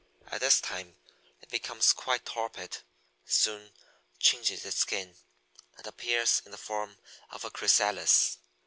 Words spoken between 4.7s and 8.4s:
skin, and appears in the form of a chrysalis.